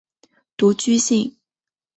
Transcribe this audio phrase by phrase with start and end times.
[0.57, 1.37] 独居性。